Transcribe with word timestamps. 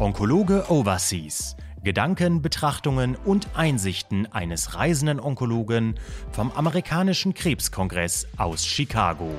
Onkologe 0.00 0.70
Overseas. 0.70 1.56
Gedanken, 1.82 2.40
Betrachtungen 2.40 3.16
und 3.16 3.48
Einsichten 3.56 4.26
eines 4.32 4.76
reisenden 4.76 5.18
Onkologen 5.18 5.96
vom 6.30 6.52
amerikanischen 6.52 7.34
Krebskongress 7.34 8.28
aus 8.36 8.64
Chicago. 8.64 9.34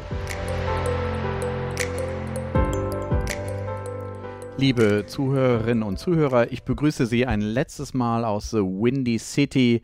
Liebe 4.57 5.05
Zuhörerinnen 5.07 5.81
und 5.81 5.97
Zuhörer, 5.97 6.51
ich 6.51 6.63
begrüße 6.63 7.05
Sie 7.05 7.25
ein 7.25 7.39
letztes 7.39 7.93
Mal 7.93 8.25
aus 8.25 8.49
The 8.49 8.57
Windy 8.57 9.17
City 9.17 9.81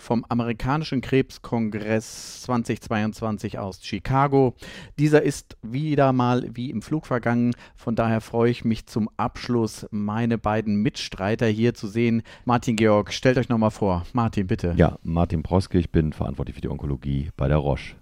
vom 0.00 0.24
amerikanischen 0.28 1.00
Krebskongress 1.00 2.42
2022 2.42 3.58
aus 3.58 3.84
Chicago. 3.84 4.54
Dieser 4.98 5.22
ist 5.22 5.56
wieder 5.62 6.12
mal 6.12 6.48
wie 6.52 6.70
im 6.70 6.82
Flug 6.82 7.06
vergangen. 7.06 7.54
Von 7.76 7.94
daher 7.94 8.20
freue 8.20 8.50
ich 8.50 8.64
mich 8.64 8.86
zum 8.86 9.08
Abschluss, 9.16 9.86
meine 9.90 10.38
beiden 10.38 10.76
Mitstreiter 10.82 11.46
hier 11.46 11.74
zu 11.74 11.86
sehen. 11.86 12.22
Martin 12.44 12.76
Georg, 12.76 13.12
stellt 13.12 13.38
euch 13.38 13.48
nochmal 13.48 13.70
vor. 13.70 14.04
Martin, 14.12 14.46
bitte. 14.46 14.74
Ja, 14.76 14.98
Martin 15.02 15.42
Proske, 15.42 15.78
ich 15.78 15.90
bin 15.90 16.12
verantwortlich 16.12 16.54
für 16.54 16.62
die 16.62 16.68
Onkologie 16.68 17.30
bei 17.36 17.48
der 17.48 17.58
Roche. 17.58 17.94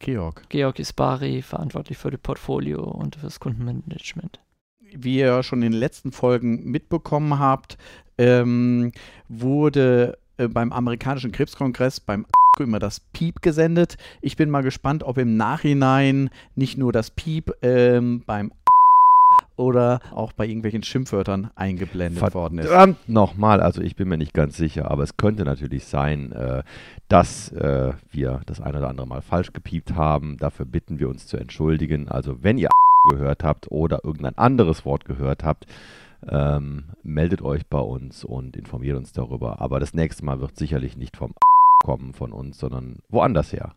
Georg. 0.00 0.42
Georg 0.48 0.78
Isbari, 0.78 1.42
verantwortlich 1.42 1.98
für 1.98 2.10
das 2.10 2.20
Portfolio 2.20 2.82
und 2.82 3.16
für 3.16 3.26
das 3.26 3.38
Kundenmanagement. 3.38 4.40
Wie 4.80 5.18
ihr 5.18 5.42
schon 5.42 5.62
in 5.62 5.72
den 5.72 5.78
letzten 5.78 6.10
Folgen 6.10 6.64
mitbekommen 6.64 7.38
habt, 7.38 7.76
ähm, 8.18 8.92
wurde 9.28 10.18
äh, 10.40 10.48
beim 10.48 10.72
amerikanischen 10.72 11.32
Krebskongress, 11.32 12.00
beim 12.00 12.26
immer 12.58 12.78
das 12.78 13.00
Piep 13.12 13.40
gesendet. 13.42 13.96
Ich 14.20 14.36
bin 14.36 14.50
mal 14.50 14.62
gespannt, 14.62 15.02
ob 15.02 15.16
im 15.16 15.36
Nachhinein 15.36 16.28
nicht 16.56 16.76
nur 16.76 16.92
das 16.92 17.10
Piep 17.10 17.54
ähm, 17.62 18.22
beim 18.26 18.52
oder 19.56 20.00
auch 20.10 20.32
bei 20.32 20.46
irgendwelchen 20.46 20.82
Schimpfwörtern 20.82 21.50
eingeblendet 21.54 22.18
Verdammt 22.18 22.34
worden 22.34 22.58
ist. 22.58 23.08
Nochmal, 23.08 23.60
also 23.60 23.80
ich 23.82 23.94
bin 23.94 24.08
mir 24.08 24.18
nicht 24.18 24.34
ganz 24.34 24.56
sicher, 24.56 24.90
aber 24.90 25.04
es 25.04 25.16
könnte 25.16 25.44
natürlich 25.44 25.84
sein, 25.84 26.32
äh, 26.32 26.62
dass 27.08 27.52
äh, 27.52 27.92
wir 28.10 28.40
das 28.46 28.60
eine 28.60 28.78
oder 28.78 28.88
andere 28.88 29.06
Mal 29.06 29.22
falsch 29.22 29.52
gepiept 29.52 29.94
haben. 29.94 30.36
Dafür 30.38 30.66
bitten 30.66 30.98
wir 30.98 31.08
uns 31.08 31.26
zu 31.26 31.36
entschuldigen. 31.36 32.08
Also 32.08 32.42
wenn 32.42 32.58
ihr 32.58 32.68
gehört 33.10 33.44
habt 33.44 33.70
oder 33.70 34.04
irgendein 34.04 34.36
anderes 34.36 34.84
Wort 34.84 35.04
gehört 35.04 35.44
habt, 35.44 35.66
ähm, 36.28 36.84
meldet 37.02 37.42
euch 37.42 37.66
bei 37.66 37.80
uns 37.80 38.24
und 38.24 38.56
informiert 38.56 38.96
uns 38.96 39.12
darüber. 39.12 39.60
Aber 39.60 39.80
das 39.80 39.94
nächste 39.94 40.24
Mal 40.24 40.40
wird 40.40 40.56
sicherlich 40.56 40.96
nicht 40.96 41.16
vom 41.16 41.34
kommen 41.84 42.12
von 42.12 42.32
uns, 42.32 42.58
sondern 42.58 42.98
woanders 43.08 43.52
her. 43.52 43.74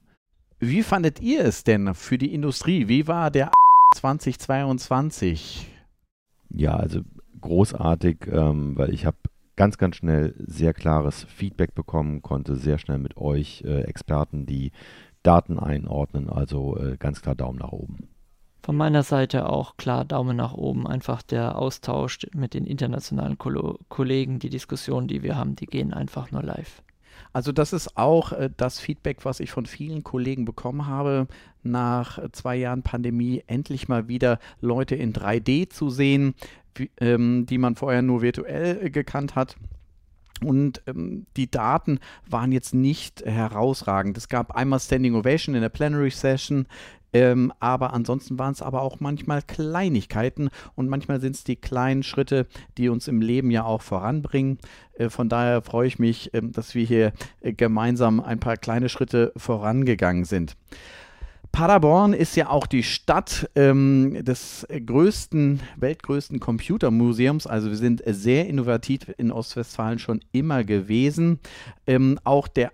Wie 0.59 0.83
fandet 0.83 1.21
ihr 1.21 1.43
es 1.45 1.63
denn 1.63 1.93
für 1.93 2.17
die 2.17 2.33
Industrie? 2.33 2.87
Wie 2.87 3.07
war 3.07 3.31
der 3.31 3.51
2022? 3.95 5.67
Ja, 6.49 6.75
also 6.75 7.01
großartig, 7.41 8.27
ähm, 8.31 8.77
weil 8.77 8.93
ich 8.93 9.05
habe 9.05 9.17
ganz, 9.55 9.77
ganz 9.77 9.97
schnell 9.97 10.33
sehr 10.37 10.73
klares 10.73 11.23
Feedback 11.25 11.75
bekommen, 11.75 12.21
konnte 12.21 12.55
sehr 12.55 12.77
schnell 12.77 12.97
mit 12.97 13.17
euch 13.17 13.63
äh, 13.65 13.81
Experten 13.81 14.45
die 14.45 14.71
Daten 15.23 15.59
einordnen. 15.59 16.29
Also 16.29 16.77
äh, 16.77 16.97
ganz 16.97 17.21
klar 17.21 17.35
Daumen 17.35 17.59
nach 17.59 17.71
oben. 17.71 18.09
Von 18.63 18.77
meiner 18.77 19.03
Seite 19.03 19.49
auch 19.49 19.75
klar 19.75 20.05
Daumen 20.05 20.37
nach 20.37 20.53
oben. 20.53 20.87
Einfach 20.87 21.21
der 21.21 21.57
Austausch 21.57 22.19
mit 22.33 22.53
den 22.53 22.65
internationalen 22.65 23.37
Ko 23.37 23.77
Kollegen, 23.89 24.39
die 24.39 24.49
Diskussionen, 24.49 25.09
die 25.09 25.21
wir 25.21 25.35
haben, 25.35 25.57
die 25.57 25.65
gehen 25.65 25.93
einfach 25.93 26.31
nur 26.31 26.43
live. 26.43 26.81
Also 27.33 27.51
das 27.51 27.73
ist 27.73 27.97
auch 27.97 28.31
äh, 28.31 28.49
das 28.55 28.79
Feedback, 28.79 29.25
was 29.25 29.41
ich 29.41 29.51
von 29.51 29.65
vielen 29.65 30.03
Kollegen 30.03 30.45
bekommen 30.45 30.87
habe, 30.87 31.27
nach 31.61 32.19
zwei 32.31 32.55
Jahren 32.55 32.83
Pandemie 32.83 33.43
endlich 33.47 33.89
mal 33.89 34.07
wieder 34.07 34.39
Leute 34.61 34.95
in 34.95 35.11
3D 35.11 35.69
zu 35.69 35.89
sehen, 35.89 36.33
wie, 36.75 36.89
ähm, 37.01 37.45
die 37.45 37.57
man 37.57 37.75
vorher 37.75 38.01
nur 38.01 38.21
virtuell 38.21 38.85
äh, 38.85 38.89
gekannt 38.89 39.35
hat. 39.35 39.57
Und 40.41 40.81
ähm, 40.87 41.25
die 41.35 41.51
Daten 41.51 41.99
waren 42.29 42.51
jetzt 42.51 42.73
nicht 42.73 43.25
herausragend. 43.25 44.17
Es 44.17 44.29
gab 44.29 44.55
einmal 44.55 44.79
Standing 44.79 45.15
Ovation 45.15 45.55
in 45.55 45.61
der 45.61 45.69
Plenary 45.69 46.11
Session. 46.11 46.67
Ähm, 47.13 47.53
aber 47.59 47.93
ansonsten 47.93 48.39
waren 48.39 48.53
es 48.53 48.61
aber 48.61 48.81
auch 48.81 48.99
manchmal 48.99 49.41
Kleinigkeiten 49.41 50.49
und 50.75 50.89
manchmal 50.89 51.21
sind 51.21 51.35
es 51.35 51.43
die 51.43 51.55
kleinen 51.55 52.03
Schritte, 52.03 52.47
die 52.77 52.89
uns 52.89 53.07
im 53.07 53.21
Leben 53.21 53.51
ja 53.51 53.63
auch 53.63 53.81
voranbringen. 53.81 54.57
Äh, 54.97 55.09
von 55.09 55.29
daher 55.29 55.61
freue 55.61 55.87
ich 55.87 55.99
mich, 55.99 56.33
äh, 56.33 56.41
dass 56.41 56.75
wir 56.75 56.85
hier 56.85 57.13
äh, 57.41 57.53
gemeinsam 57.53 58.19
ein 58.19 58.39
paar 58.39 58.57
kleine 58.57 58.89
Schritte 58.89 59.31
vorangegangen 59.37 60.25
sind. 60.25 60.55
Paderborn 61.51 62.13
ist 62.13 62.35
ja 62.35 62.49
auch 62.49 62.65
die 62.65 62.81
Stadt 62.81 63.47
ähm, 63.55 64.17
des 64.25 64.65
größten, 64.67 65.59
weltgrößten 65.75 66.39
Computermuseums. 66.39 67.45
Also 67.45 67.69
wir 67.69 67.77
sind 67.77 68.01
sehr 68.07 68.47
innovativ 68.47 69.01
in 69.19 69.31
Ostwestfalen 69.31 69.99
schon 69.99 70.21
immer 70.31 70.63
gewesen. 70.63 71.39
Ähm, 71.85 72.19
auch 72.23 72.47
der 72.47 72.71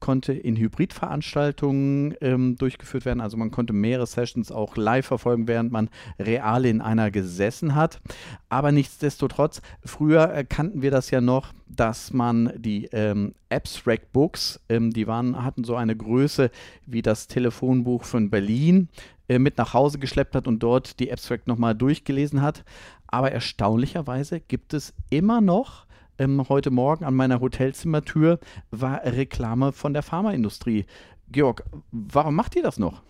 konnte 0.00 0.32
in 0.32 0.56
Hybridveranstaltungen 0.56 2.14
ähm, 2.20 2.56
durchgeführt 2.56 3.04
werden. 3.04 3.20
Also 3.20 3.36
man 3.36 3.50
konnte 3.50 3.72
mehrere 3.72 4.06
Sessions 4.06 4.52
auch 4.52 4.76
live 4.76 5.06
verfolgen, 5.06 5.48
während 5.48 5.72
man 5.72 5.90
real 6.18 6.64
in 6.64 6.80
einer 6.80 7.10
gesessen 7.10 7.74
hat. 7.74 8.00
Aber 8.48 8.72
nichtsdestotrotz, 8.72 9.62
früher 9.84 10.32
äh, 10.32 10.44
kannten 10.44 10.82
wir 10.82 10.90
das 10.90 11.10
ja 11.10 11.20
noch, 11.20 11.52
dass 11.66 12.12
man 12.12 12.52
die 12.56 12.86
ähm, 12.92 13.34
Abstract 13.50 14.12
Books, 14.12 14.60
ähm, 14.68 14.92
die 14.92 15.06
waren, 15.06 15.42
hatten 15.42 15.64
so 15.64 15.76
eine 15.76 15.96
Größe 15.96 16.50
wie 16.86 17.02
das 17.02 17.26
Telefonbuch 17.26 18.04
von 18.04 18.30
Berlin, 18.30 18.88
äh, 19.28 19.38
mit 19.38 19.58
nach 19.58 19.74
Hause 19.74 19.98
geschleppt 19.98 20.34
hat 20.34 20.48
und 20.48 20.62
dort 20.62 21.00
die 21.00 21.12
Abstract 21.12 21.46
nochmal 21.46 21.74
durchgelesen 21.74 22.40
hat. 22.42 22.64
Aber 23.06 23.32
erstaunlicherweise 23.32 24.40
gibt 24.40 24.74
es 24.74 24.94
immer 25.10 25.40
noch 25.40 25.86
ähm, 26.18 26.48
heute 26.48 26.70
Morgen 26.70 27.04
an 27.04 27.14
meiner 27.14 27.40
Hotelzimmertür 27.40 28.38
war 28.70 29.02
Reklame 29.04 29.72
von 29.72 29.92
der 29.92 30.02
Pharmaindustrie. 30.02 30.86
Georg, 31.30 31.64
warum 31.90 32.34
macht 32.34 32.56
ihr 32.56 32.62
das 32.62 32.78
noch? 32.78 33.02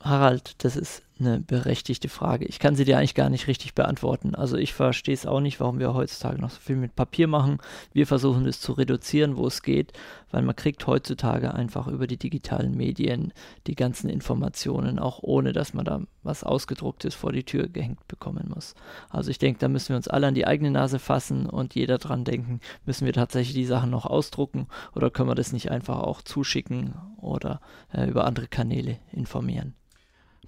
Harald, 0.00 0.62
das 0.64 0.76
ist 0.76 1.02
eine 1.20 1.40
berechtigte 1.40 2.08
Frage. 2.08 2.44
Ich 2.44 2.58
kann 2.58 2.76
sie 2.76 2.84
dir 2.84 2.98
eigentlich 2.98 3.14
gar 3.14 3.30
nicht 3.30 3.46
richtig 3.46 3.74
beantworten. 3.74 4.34
Also 4.34 4.56
ich 4.56 4.72
verstehe 4.72 5.14
es 5.14 5.26
auch 5.26 5.40
nicht, 5.40 5.60
warum 5.60 5.78
wir 5.78 5.94
heutzutage 5.94 6.40
noch 6.40 6.50
so 6.50 6.60
viel 6.60 6.76
mit 6.76 6.94
Papier 6.94 7.26
machen. 7.26 7.58
Wir 7.92 8.06
versuchen 8.06 8.46
es 8.46 8.60
zu 8.60 8.72
reduzieren, 8.72 9.36
wo 9.36 9.46
es 9.46 9.62
geht, 9.62 9.92
weil 10.30 10.42
man 10.42 10.56
kriegt 10.56 10.86
heutzutage 10.86 11.54
einfach 11.54 11.88
über 11.88 12.06
die 12.06 12.16
digitalen 12.16 12.76
Medien 12.76 13.32
die 13.66 13.74
ganzen 13.74 14.08
Informationen, 14.08 14.98
auch 14.98 15.20
ohne 15.22 15.52
dass 15.52 15.74
man 15.74 15.84
da 15.84 16.02
was 16.22 16.44
ausgedrucktes 16.44 17.14
vor 17.14 17.32
die 17.32 17.44
Tür 17.44 17.68
gehängt 17.68 18.06
bekommen 18.06 18.52
muss. 18.54 18.74
Also 19.08 19.30
ich 19.30 19.38
denke, 19.38 19.60
da 19.60 19.68
müssen 19.68 19.90
wir 19.90 19.96
uns 19.96 20.08
alle 20.08 20.26
an 20.26 20.34
die 20.34 20.46
eigene 20.46 20.70
Nase 20.70 20.98
fassen 20.98 21.46
und 21.46 21.74
jeder 21.74 21.98
dran 21.98 22.24
denken, 22.24 22.60
müssen 22.84 23.06
wir 23.06 23.12
tatsächlich 23.12 23.54
die 23.54 23.64
Sachen 23.64 23.90
noch 23.90 24.06
ausdrucken 24.06 24.68
oder 24.94 25.10
können 25.10 25.28
wir 25.28 25.34
das 25.34 25.52
nicht 25.52 25.70
einfach 25.70 25.98
auch 25.98 26.22
zuschicken 26.22 26.94
oder 27.16 27.60
äh, 27.92 28.08
über 28.08 28.26
andere 28.26 28.46
Kanäle 28.46 28.98
informieren. 29.12 29.74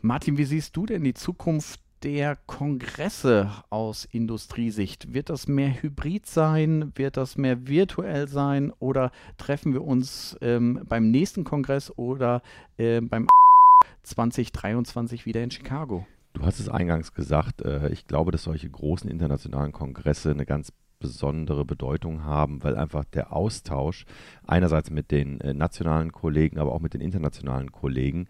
Martin, 0.03 0.39
wie 0.39 0.45
siehst 0.45 0.77
du 0.77 0.87
denn 0.87 1.05
die 1.05 1.15
Zukunft 1.15 1.81
der 2.03 2.37
Kongresse 2.47 3.51
aus 3.69 4.07
Industriesicht? 4.11 5.13
Wird 5.13 5.29
das 5.29 5.49
mehr 5.49 5.83
hybrid 5.83 6.27
sein? 6.27 6.93
Wird 6.97 7.17
das 7.17 7.37
mehr 7.37 7.67
virtuell 7.67 8.29
sein? 8.29 8.73
Oder 8.79 9.13
treffen 9.37 9.73
wir 9.73 9.85
uns 9.85 10.37
ähm, 10.41 10.81
beim 10.89 11.11
nächsten 11.11 11.45
Kongress 11.45 11.93
oder 11.97 12.43
äh, 12.79 13.01
beim 13.01 13.29
2023 14.03 15.27
wieder 15.27 15.43
in 15.43 15.51
Chicago? 15.51 16.07
Du 16.33 16.43
hast 16.43 16.61
es 16.61 16.69
eingangs 16.69 17.13
gesagt, 17.13 17.63
äh, 17.63 17.91
ich 17.91 18.07
glaube, 18.07 18.31
dass 18.31 18.45
solche 18.45 18.71
großen 18.71 19.11
internationalen 19.11 19.73
Kongresse 19.73 20.31
eine 20.31 20.47
ganz 20.47 20.73
besondere 21.01 21.65
Bedeutung 21.65 22.23
haben, 22.23 22.63
weil 22.63 22.77
einfach 22.77 23.05
der 23.05 23.33
Austausch 23.33 24.05
einerseits 24.47 24.91
mit 24.91 25.11
den 25.11 25.41
äh, 25.41 25.53
nationalen 25.53 26.13
Kollegen, 26.13 26.59
aber 26.59 26.73
auch 26.73 26.81
mit 26.81 26.95
den 26.95 27.01
internationalen 27.01 27.73
Kollegen 27.73 28.29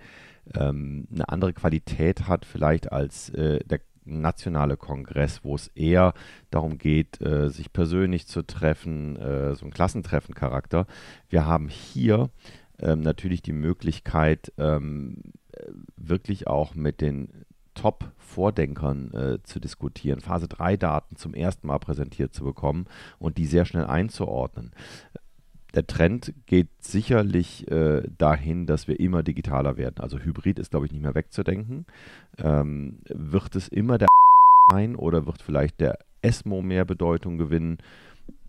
ähm, 0.54 1.06
eine 1.12 1.28
andere 1.28 1.52
Qualität 1.52 2.26
hat 2.26 2.44
vielleicht 2.44 2.90
als 2.90 3.28
äh, 3.30 3.60
der 3.64 3.80
nationale 4.04 4.76
Kongress, 4.76 5.44
wo 5.44 5.54
es 5.54 5.68
eher 5.68 6.14
darum 6.50 6.78
geht, 6.78 7.20
äh, 7.20 7.50
sich 7.50 7.72
persönlich 7.72 8.26
zu 8.26 8.42
treffen, 8.42 9.16
äh, 9.16 9.54
so 9.54 9.66
ein 9.66 9.72
Klassentreffen-Charakter. 9.72 10.86
Wir 11.28 11.46
haben 11.46 11.68
hier 11.68 12.30
ähm, 12.78 13.02
natürlich 13.02 13.42
die 13.42 13.52
Möglichkeit, 13.52 14.52
ähm, 14.58 15.18
wirklich 15.96 16.46
auch 16.46 16.74
mit 16.74 17.00
den 17.00 17.44
Top-Vordenkern 17.74 19.12
äh, 19.12 19.38
zu 19.44 19.60
diskutieren, 19.60 20.20
Phase 20.20 20.46
3-Daten 20.46 21.16
zum 21.16 21.34
ersten 21.34 21.66
Mal 21.66 21.78
präsentiert 21.78 22.34
zu 22.34 22.44
bekommen 22.44 22.86
und 23.18 23.38
die 23.38 23.46
sehr 23.46 23.64
schnell 23.64 23.86
einzuordnen 23.86 24.72
der 25.74 25.86
Trend 25.86 26.32
geht 26.46 26.68
sicherlich 26.80 27.70
äh, 27.70 28.02
dahin, 28.18 28.66
dass 28.66 28.88
wir 28.88 28.98
immer 28.98 29.22
digitaler 29.22 29.76
werden. 29.76 29.96
Also 29.98 30.18
Hybrid 30.18 30.58
ist, 30.58 30.70
glaube 30.70 30.86
ich, 30.86 30.92
nicht 30.92 31.02
mehr 31.02 31.14
wegzudenken. 31.14 31.86
Ähm, 32.38 32.98
wird 33.08 33.54
es 33.56 33.68
immer 33.68 33.98
der 33.98 34.08
sein 34.70 34.96
oder 34.96 35.26
wird 35.26 35.42
vielleicht 35.42 35.80
der 35.80 35.98
ESMO 36.22 36.62
mehr 36.62 36.84
Bedeutung 36.84 37.38
gewinnen? 37.38 37.78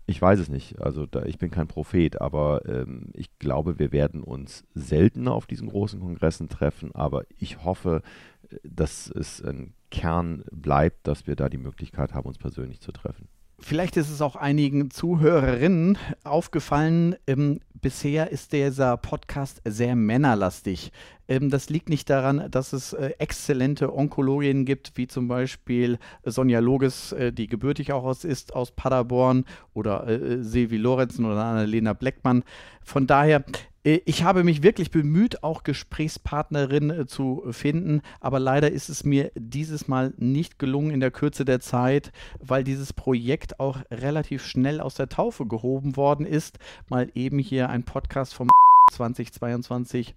Ich 0.06 0.20
weiß 0.20 0.40
es 0.40 0.48
nicht. 0.48 0.80
Also 0.80 1.06
da, 1.06 1.24
ich 1.24 1.38
bin 1.38 1.50
kein 1.50 1.68
Prophet, 1.68 2.20
aber 2.20 2.66
ähm, 2.66 3.10
ich 3.14 3.38
glaube, 3.38 3.78
wir 3.78 3.92
werden 3.92 4.22
uns 4.22 4.64
seltener 4.74 5.32
auf 5.32 5.46
diesen 5.46 5.68
großen 5.68 6.00
Kongressen 6.00 6.48
treffen. 6.48 6.94
Aber 6.94 7.24
ich 7.38 7.64
hoffe, 7.64 8.02
äh, 8.50 8.56
dass 8.64 9.08
es 9.08 9.42
ein 9.42 9.74
Kern 9.90 10.44
bleibt, 10.50 11.06
dass 11.06 11.26
wir 11.26 11.36
da 11.36 11.48
die 11.48 11.58
Möglichkeit 11.58 12.14
haben, 12.14 12.26
uns 12.26 12.38
persönlich 12.38 12.80
zu 12.80 12.92
treffen. 12.92 13.28
Vielleicht 13.64 13.96
ist 13.96 14.10
es 14.10 14.20
auch 14.20 14.34
einigen 14.34 14.90
Zuhörerinnen 14.90 15.96
aufgefallen, 16.24 17.14
ähm, 17.28 17.60
bisher 17.80 18.30
ist 18.30 18.52
dieser 18.52 18.96
Podcast 18.96 19.62
sehr 19.64 19.94
männerlastig. 19.94 20.90
Ähm, 21.28 21.48
das 21.48 21.70
liegt 21.70 21.88
nicht 21.88 22.10
daran, 22.10 22.50
dass 22.50 22.72
es 22.72 22.92
äh, 22.92 23.12
exzellente 23.18 23.94
Onkologinnen 23.94 24.64
gibt, 24.64 24.92
wie 24.96 25.06
zum 25.06 25.28
Beispiel 25.28 25.98
Sonja 26.24 26.58
Loges, 26.58 27.12
äh, 27.12 27.32
die 27.32 27.46
gebürtig 27.46 27.92
auch 27.92 28.02
aus 28.02 28.24
ist, 28.24 28.52
aus 28.52 28.72
Paderborn, 28.72 29.44
oder 29.74 30.08
äh, 30.08 30.42
Silvi 30.42 30.76
Lorenzen 30.76 31.24
oder 31.24 31.44
Annalena 31.44 31.92
Bleckmann. 31.92 32.42
Von 32.82 33.06
daher 33.06 33.38
äh, 33.38 33.42
ich 33.84 34.22
habe 34.22 34.44
mich 34.44 34.62
wirklich 34.62 34.92
bemüht, 34.92 35.42
auch 35.42 35.64
Gesprächspartnerinnen 35.64 37.00
äh, 37.00 37.06
zu 37.06 37.42
finden, 37.50 38.02
aber 38.20 38.38
leider 38.38 38.70
ist 38.70 38.88
es 38.88 39.02
mir 39.02 39.32
dieses 39.34 39.88
Mal 39.88 40.12
nicht 40.18 40.60
gelungen 40.60 40.92
in 40.92 41.00
der 41.00 41.10
Kürze 41.10 41.44
der 41.44 41.58
Zeit, 41.58 42.12
weil 42.40 42.62
dieses 42.62 42.92
Projekt 42.92 43.58
auch 43.58 43.78
relativ 43.90 44.44
schnell 44.44 44.80
aus 44.80 44.94
der 44.94 45.08
Taufe 45.08 45.46
gehoben 45.46 45.96
worden 45.96 46.26
ist. 46.26 46.60
Mal 46.88 47.10
eben 47.16 47.40
hier 47.40 47.70
ein 47.70 47.82
Podcast 47.82 48.34
vom 48.34 48.48
2022 48.92 50.14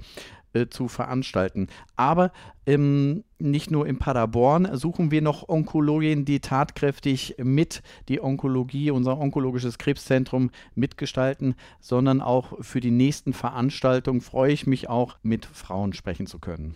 äh, 0.56 0.69
zu 0.69 0.88
veranstalten. 0.88 1.68
Aber 1.96 2.31
ähm, 2.66 3.24
nicht 3.38 3.69
nur 3.69 3.86
in 3.86 4.00
Paderborn 4.00 4.78
suchen 4.78 5.12
wir 5.12 5.22
noch 5.22 5.50
Onkologien, 5.50 6.25
die 6.25 6.40
tatkräftig 6.40 7.36
mit 7.38 7.84
die 8.07 8.22
Onkologie, 8.22 8.92
unser 8.92 9.19
onkologisches 9.19 9.78
Krebszentrum 9.78 10.50
mitgestalten, 10.74 11.56
sondern 11.80 12.22
auch 12.22 12.54
für 12.62 12.80
die 12.80 12.92
nächsten 12.92 13.34
Veranstaltungen 13.34 14.22
freue 14.22 14.54
ich 14.54 14.66
mich 14.66 14.90
auch, 14.90 15.18
mit 15.22 15.46
Frauen 15.46 15.94
sprechen 15.94 16.25
zu 16.25 16.40
können. 16.40 16.75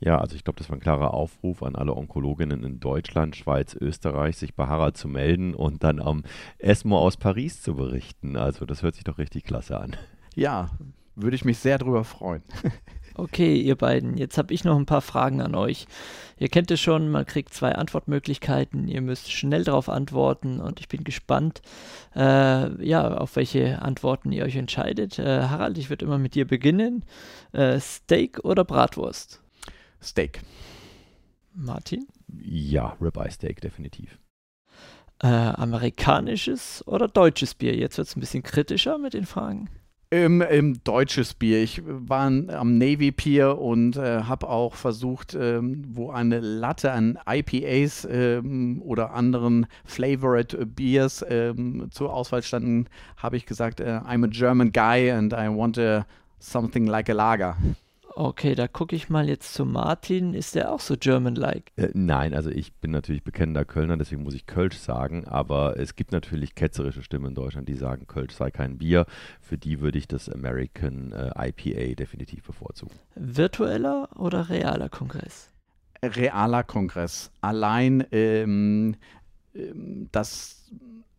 Ja, 0.00 0.18
also 0.18 0.36
ich 0.36 0.44
glaube, 0.44 0.58
das 0.58 0.68
war 0.68 0.76
ein 0.76 0.80
klarer 0.80 1.14
Aufruf 1.14 1.62
an 1.62 1.76
alle 1.76 1.96
Onkologinnen 1.96 2.62
in 2.62 2.78
Deutschland, 2.78 3.36
Schweiz, 3.36 3.74
Österreich, 3.74 4.36
sich 4.36 4.54
bei 4.54 4.66
Harald 4.66 4.96
zu 4.96 5.08
melden 5.08 5.54
und 5.54 5.82
dann 5.82 6.00
am 6.00 6.24
ESMO 6.58 6.98
aus 6.98 7.16
Paris 7.16 7.62
zu 7.62 7.74
berichten. 7.74 8.36
Also 8.36 8.66
das 8.66 8.82
hört 8.82 8.94
sich 8.94 9.04
doch 9.04 9.18
richtig 9.18 9.44
klasse 9.44 9.80
an. 9.80 9.96
Ja, 10.34 10.70
würde 11.16 11.36
ich 11.36 11.44
mich 11.44 11.58
sehr 11.58 11.78
drüber 11.78 12.04
freuen. 12.04 12.42
Okay, 13.16 13.60
ihr 13.60 13.76
beiden, 13.76 14.16
jetzt 14.16 14.38
habe 14.38 14.52
ich 14.52 14.64
noch 14.64 14.76
ein 14.76 14.86
paar 14.86 15.00
Fragen 15.00 15.40
an 15.40 15.54
euch. 15.54 15.86
Ihr 16.36 16.48
kennt 16.48 16.72
es 16.72 16.80
schon, 16.80 17.08
man 17.12 17.24
kriegt 17.24 17.54
zwei 17.54 17.72
Antwortmöglichkeiten, 17.72 18.88
ihr 18.88 19.00
müsst 19.02 19.30
schnell 19.30 19.62
darauf 19.62 19.88
antworten 19.88 20.58
und 20.58 20.80
ich 20.80 20.88
bin 20.88 21.04
gespannt, 21.04 21.62
äh, 22.16 22.84
ja, 22.84 23.16
auf 23.16 23.36
welche 23.36 23.80
Antworten 23.82 24.32
ihr 24.32 24.44
euch 24.44 24.56
entscheidet. 24.56 25.20
Äh, 25.20 25.42
Harald, 25.42 25.78
ich 25.78 25.90
würde 25.90 26.04
immer 26.04 26.18
mit 26.18 26.34
dir 26.34 26.44
beginnen. 26.44 27.04
Äh, 27.52 27.78
Steak 27.78 28.40
oder 28.44 28.64
Bratwurst? 28.64 29.40
Steak. 30.02 30.40
Martin? 31.54 32.08
Ja, 32.42 32.96
Ribeye 33.00 33.30
Steak, 33.30 33.60
definitiv. 33.60 34.18
Äh, 35.22 35.28
amerikanisches 35.28 36.82
oder 36.88 37.06
deutsches 37.06 37.54
Bier? 37.54 37.76
Jetzt 37.76 37.96
wird 37.96 38.08
es 38.08 38.16
ein 38.16 38.20
bisschen 38.20 38.42
kritischer 38.42 38.98
mit 38.98 39.14
den 39.14 39.24
Fragen. 39.24 39.70
Im, 40.14 40.42
im 40.42 40.84
deutsches 40.84 41.34
Bier. 41.34 41.60
Ich 41.60 41.82
war 41.84 42.26
am 42.26 42.78
Navy 42.78 43.10
Pier 43.10 43.58
und 43.58 43.96
äh, 43.96 44.22
habe 44.22 44.48
auch 44.48 44.76
versucht, 44.76 45.34
ähm, 45.34 45.82
wo 45.88 46.12
eine 46.12 46.38
Latte 46.38 46.92
an 46.92 47.18
IPAs 47.26 48.06
ähm, 48.08 48.80
oder 48.82 49.12
anderen 49.12 49.66
Flavored 49.84 50.76
Beers 50.76 51.24
ähm, 51.28 51.88
zur 51.90 52.14
Auswahl 52.14 52.44
standen, 52.44 52.86
habe 53.16 53.36
ich 53.36 53.44
gesagt, 53.44 53.80
äh, 53.80 53.98
I'm 54.06 54.24
a 54.24 54.28
German 54.28 54.70
guy 54.70 55.10
and 55.10 55.32
I 55.32 55.48
want 55.48 55.78
a, 55.78 56.06
something 56.38 56.86
like 56.86 57.10
a 57.10 57.12
lager. 57.12 57.56
Okay, 58.16 58.54
da 58.54 58.68
gucke 58.68 58.94
ich 58.94 59.08
mal 59.08 59.28
jetzt 59.28 59.54
zu 59.54 59.64
Martin. 59.64 60.34
Ist 60.34 60.54
der 60.54 60.70
auch 60.70 60.78
so 60.78 60.96
German-like? 60.96 61.72
Äh, 61.76 61.88
nein, 61.94 62.32
also 62.32 62.48
ich 62.48 62.72
bin 62.74 62.92
natürlich 62.92 63.24
bekennender 63.24 63.64
Kölner, 63.64 63.96
deswegen 63.96 64.22
muss 64.22 64.34
ich 64.34 64.46
Kölsch 64.46 64.76
sagen. 64.76 65.26
Aber 65.26 65.76
es 65.78 65.96
gibt 65.96 66.12
natürlich 66.12 66.54
ketzerische 66.54 67.02
Stimmen 67.02 67.26
in 67.26 67.34
Deutschland, 67.34 67.68
die 67.68 67.74
sagen, 67.74 68.06
Kölsch 68.06 68.34
sei 68.34 68.52
kein 68.52 68.78
Bier. 68.78 69.06
Für 69.40 69.58
die 69.58 69.80
würde 69.80 69.98
ich 69.98 70.06
das 70.06 70.28
American 70.28 71.10
äh, 71.10 71.48
IPA 71.48 71.96
definitiv 71.96 72.44
bevorzugen. 72.44 72.94
Virtueller 73.16 74.08
oder 74.16 74.48
realer 74.48 74.88
Kongress? 74.88 75.50
Realer 76.00 76.62
Kongress. 76.62 77.32
Allein 77.40 78.06
ähm, 78.12 78.94
ähm, 79.56 80.08
das 80.12 80.70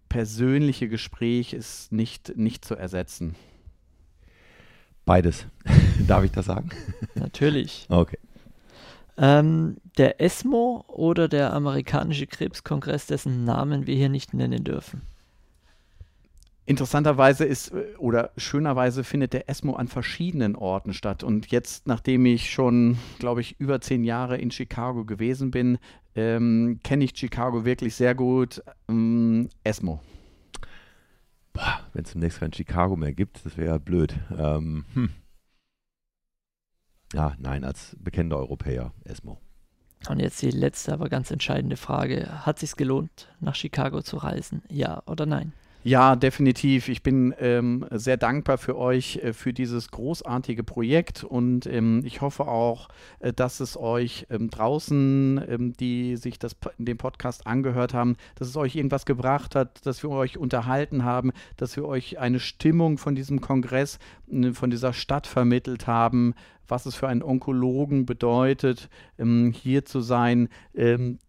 persönliche 0.07 0.87
Gespräch 0.87 1.51
ist 1.51 1.91
nicht, 1.91 2.37
nicht 2.37 2.63
zu 2.63 2.75
ersetzen. 2.75 3.35
Beides. 5.03 5.45
Darf 6.07 6.23
ich 6.23 6.31
das 6.31 6.45
sagen? 6.45 6.69
Natürlich. 7.15 7.85
Okay. 7.89 8.17
Ähm, 9.17 9.77
der 9.97 10.21
ESMO 10.21 10.83
oder 10.87 11.27
der 11.27 11.53
amerikanische 11.53 12.27
Krebskongress, 12.27 13.07
dessen 13.07 13.45
Namen 13.45 13.87
wir 13.87 13.95
hier 13.95 14.09
nicht 14.09 14.33
nennen 14.33 14.63
dürfen? 14.63 15.01
Interessanterweise 16.67 17.45
ist 17.45 17.71
oder 17.99 18.31
schönerweise 18.37 19.03
findet 19.03 19.33
der 19.33 19.49
ESMO 19.49 19.73
an 19.73 19.87
verschiedenen 19.87 20.55
Orten 20.55 20.93
statt. 20.93 21.23
Und 21.23 21.51
jetzt, 21.51 21.85
nachdem 21.87 22.25
ich 22.25 22.51
schon, 22.51 22.97
glaube 23.19 23.41
ich, 23.41 23.59
über 23.59 23.79
zehn 23.81 24.03
Jahre 24.03 24.37
in 24.37 24.51
Chicago 24.51 25.05
gewesen 25.05 25.51
bin, 25.51 25.77
ähm, 26.15 26.79
kenne 26.83 27.05
ich 27.05 27.15
Chicago 27.15 27.65
wirklich 27.65 27.95
sehr 27.95 28.15
gut. 28.15 28.63
Ähm, 28.89 29.49
ESMO 29.63 30.01
wenn 31.93 32.03
es 32.03 32.11
demnächst 32.11 32.39
kein 32.39 32.53
Chicago 32.53 32.95
mehr 32.95 33.13
gibt, 33.13 33.45
das 33.45 33.57
wäre 33.57 33.67
ja 33.67 33.77
blöd. 33.77 34.15
Ähm, 34.37 34.85
hm. 34.93 35.09
Ja, 37.15 37.33
nein, 37.39 37.63
als 37.63 37.95
bekennender 37.97 38.37
Europäer, 38.37 38.91
ESMO. 39.05 39.39
Und 40.09 40.19
jetzt 40.19 40.41
die 40.41 40.51
letzte, 40.51 40.91
aber 40.91 41.07
ganz 41.07 41.31
entscheidende 41.31 41.77
Frage. 41.77 42.45
Hat 42.45 42.57
es 42.57 42.71
sich 42.71 42.75
gelohnt, 42.75 43.33
nach 43.39 43.55
Chicago 43.55 44.01
zu 44.01 44.17
reisen? 44.17 44.63
Ja 44.67 45.01
oder 45.05 45.25
nein? 45.25 45.53
Ja, 45.87 46.15
definitiv. 46.15 46.89
Ich 46.89 47.03
bin 47.03 47.35
ähm, 47.37 47.85
sehr 47.91 48.17
dankbar 48.17 48.57
für 48.57 48.75
euch, 48.75 49.17
äh, 49.17 49.33
für 49.33 49.53
dieses 49.53 49.91
großartige 49.91 50.63
Projekt 50.63 51.23
und 51.23 51.67
ähm, 51.67 52.01
ich 52.03 52.21
hoffe 52.21 52.47
auch, 52.47 52.89
äh, 53.19 53.31
dass 53.31 53.59
es 53.59 53.77
euch 53.77 54.25
ähm, 54.31 54.49
draußen, 54.49 55.45
ähm, 55.47 55.73
die 55.73 56.15
sich 56.15 56.39
das, 56.39 56.55
den 56.79 56.97
Podcast 56.97 57.45
angehört 57.45 57.93
haben, 57.93 58.15
dass 58.33 58.47
es 58.47 58.57
euch 58.57 58.75
irgendwas 58.75 59.05
gebracht 59.05 59.53
hat, 59.53 59.85
dass 59.85 60.01
wir 60.01 60.09
euch 60.09 60.39
unterhalten 60.39 61.03
haben, 61.03 61.31
dass 61.55 61.75
wir 61.75 61.85
euch 61.85 62.17
eine 62.17 62.39
Stimmung 62.39 62.97
von 62.97 63.13
diesem 63.13 63.39
Kongress, 63.39 63.99
von 64.53 64.71
dieser 64.71 64.91
Stadt 64.91 65.27
vermittelt 65.27 65.85
haben, 65.85 66.33
was 66.67 66.87
es 66.87 66.95
für 66.95 67.07
einen 67.07 67.21
Onkologen 67.21 68.07
bedeutet, 68.07 68.89
ähm, 69.19 69.53
hier 69.55 69.85
zu 69.85 70.01
sein, 70.01 70.49
ähm, 70.73 71.19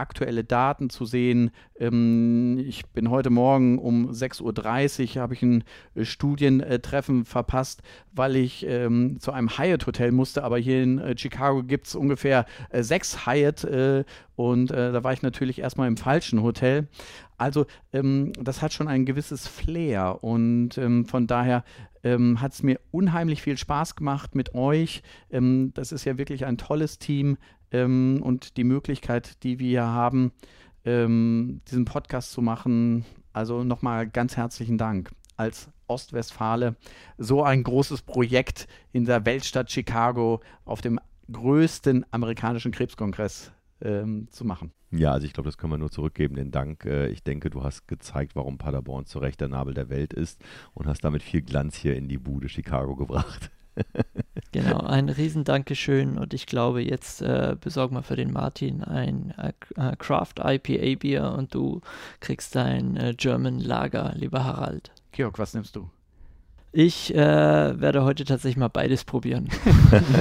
aktuelle 0.00 0.42
Daten 0.42 0.90
zu 0.90 1.04
sehen. 1.04 1.50
Ähm, 1.78 2.58
ich 2.58 2.86
bin 2.86 3.10
heute 3.10 3.30
Morgen 3.30 3.78
um 3.78 4.10
6.30 4.10 5.16
Uhr, 5.16 5.22
habe 5.22 5.34
ich 5.34 5.42
ein 5.42 5.64
äh, 5.94 6.04
Studientreffen 6.04 7.24
verpasst, 7.24 7.82
weil 8.12 8.36
ich 8.36 8.66
ähm, 8.66 9.20
zu 9.20 9.32
einem 9.32 9.56
Hyatt-Hotel 9.56 10.10
musste, 10.10 10.42
aber 10.42 10.58
hier 10.58 10.82
in 10.82 10.98
äh, 10.98 11.16
Chicago 11.16 11.62
gibt 11.62 11.86
es 11.86 11.94
ungefähr 11.94 12.46
äh, 12.70 12.82
sechs 12.82 13.26
Hyatt 13.26 13.64
äh, 13.64 14.04
und 14.36 14.70
äh, 14.70 14.92
da 14.92 15.04
war 15.04 15.12
ich 15.12 15.22
natürlich 15.22 15.60
erstmal 15.60 15.86
im 15.86 15.96
falschen 15.96 16.42
Hotel. 16.42 16.88
Also 17.36 17.66
ähm, 17.92 18.32
das 18.34 18.62
hat 18.62 18.72
schon 18.72 18.88
ein 18.88 19.06
gewisses 19.06 19.46
Flair 19.46 20.22
und 20.22 20.76
ähm, 20.78 21.06
von 21.06 21.26
daher 21.26 21.64
ähm, 22.02 22.40
hat 22.40 22.52
es 22.52 22.62
mir 22.62 22.80
unheimlich 22.90 23.42
viel 23.42 23.56
Spaß 23.56 23.96
gemacht 23.96 24.34
mit 24.34 24.54
euch. 24.54 25.02
Ähm, 25.30 25.72
das 25.74 25.92
ist 25.92 26.04
ja 26.04 26.18
wirklich 26.18 26.46
ein 26.46 26.58
tolles 26.58 26.98
Team 26.98 27.36
ähm, 27.72 28.20
und 28.22 28.56
die 28.56 28.64
Möglichkeit, 28.64 29.42
die 29.42 29.58
wir 29.58 29.84
haben, 29.84 30.32
ähm, 30.84 31.60
diesen 31.68 31.84
Podcast 31.84 32.32
zu 32.32 32.42
machen. 32.42 33.04
Also 33.32 33.64
nochmal 33.64 34.08
ganz 34.08 34.36
herzlichen 34.36 34.78
Dank 34.78 35.10
als 35.36 35.70
Ostwestfale 35.86 36.76
so 37.18 37.42
ein 37.42 37.62
großes 37.62 38.02
Projekt 38.02 38.68
in 38.92 39.04
der 39.04 39.24
Weltstadt 39.26 39.70
Chicago 39.70 40.40
auf 40.64 40.80
dem 40.80 41.00
größten 41.32 42.06
amerikanischen 42.10 42.72
Krebskongress 42.72 43.52
ähm, 43.80 44.28
zu 44.30 44.44
machen. 44.44 44.72
Ja, 44.90 45.12
also 45.12 45.26
ich 45.26 45.32
glaube, 45.32 45.48
das 45.48 45.56
können 45.56 45.72
wir 45.72 45.78
nur 45.78 45.90
zurückgeben, 45.90 46.34
den 46.34 46.50
Dank. 46.50 46.84
Äh, 46.84 47.08
ich 47.08 47.22
denke, 47.22 47.50
du 47.50 47.62
hast 47.62 47.86
gezeigt, 47.86 48.34
warum 48.34 48.58
Paderborn 48.58 49.06
zu 49.06 49.18
Recht 49.20 49.40
der 49.40 49.48
Nabel 49.48 49.74
der 49.74 49.88
Welt 49.88 50.12
ist 50.12 50.42
und 50.74 50.86
hast 50.86 51.04
damit 51.04 51.22
viel 51.22 51.42
Glanz 51.42 51.76
hier 51.76 51.96
in 51.96 52.08
die 52.08 52.18
Bude 52.18 52.48
Chicago 52.48 52.96
gebracht. 52.96 53.50
genau, 54.52 54.78
ein 54.78 55.08
riesen 55.08 55.44
Dankeschön 55.44 56.18
und 56.18 56.34
ich 56.34 56.46
glaube, 56.46 56.82
jetzt 56.82 57.22
äh, 57.22 57.56
besorgen 57.60 57.96
wir 57.96 58.02
für 58.02 58.16
den 58.16 58.32
Martin 58.32 58.82
ein 58.82 59.34
äh, 59.38 59.52
äh 59.76 59.96
Craft 59.96 60.34
IPA 60.42 60.98
Bier 60.98 61.34
und 61.36 61.54
du 61.54 61.80
kriegst 62.20 62.54
dein 62.54 62.96
äh, 62.96 63.14
German 63.16 63.60
Lager, 63.60 64.12
lieber 64.16 64.44
Harald. 64.44 64.90
Georg, 65.12 65.38
was 65.38 65.54
nimmst 65.54 65.76
du? 65.76 65.90
Ich 66.72 67.12
äh, 67.14 67.80
werde 67.80 68.04
heute 68.04 68.24
tatsächlich 68.24 68.56
mal 68.56 68.68
beides 68.68 69.04
probieren. 69.04 69.48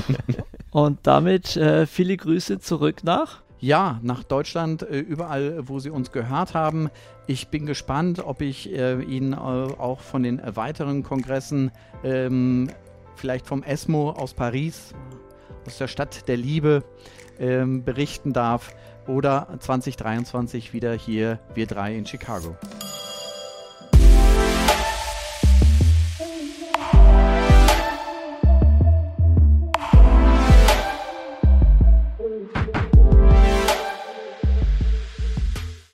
und 0.72 1.00
damit 1.04 1.56
äh, 1.58 1.86
viele 1.86 2.18
Grüße 2.18 2.60
zurück 2.60 3.04
nach 3.04 3.44
ja, 3.62 4.00
nach 4.04 4.24
Deutschland, 4.24 4.84
äh, 4.84 5.00
überall, 5.00 5.68
wo 5.68 5.80
Sie 5.80 5.90
uns 5.90 6.12
gehört 6.12 6.54
haben. 6.54 6.90
Ich 7.28 7.50
bin 7.50 7.66
gespannt, 7.66 8.20
ob 8.26 8.42
ich 8.42 8.72
äh, 8.72 9.02
Ihnen 9.02 9.34
äh, 9.34 9.36
auch 9.36 10.00
von 10.00 10.24
den 10.24 10.42
weiteren 10.56 11.04
Kongressen, 11.04 11.72
ähm, 12.04 12.70
vielleicht 13.20 13.46
vom 13.46 13.64
ESMO 13.64 14.12
aus 14.12 14.34
Paris, 14.34 14.94
aus 15.68 15.78
der 15.78 15.88
Stadt 15.88 16.28
der 16.28 16.38
Liebe, 16.38 16.84
ähm, 17.38 17.84
berichten 17.84 18.34
darf 18.34 18.74
oder 19.08 19.48
2023 19.60 20.74
wieder 20.74 20.94
hier, 20.94 21.40
wir 21.54 21.68
drei 21.68 21.96
in 21.96 22.06
Chicago. 22.06 22.56